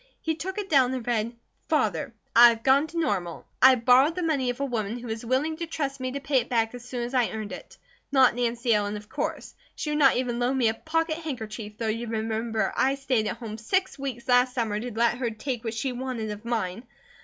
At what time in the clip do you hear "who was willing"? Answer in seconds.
4.97-5.57